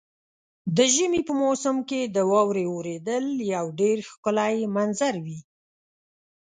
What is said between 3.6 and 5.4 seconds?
ډېر ښکلی منظر وي.